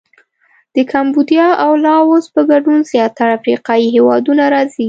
[0.75, 4.79] د کمبودیا او لاووس په ګډون زیاتره افریقایي هېوادونه راځي.